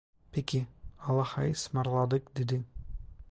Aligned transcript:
"Peki, 0.31 0.65
allahaısmarladık…" 1.07 2.35
dedi. 2.37 2.63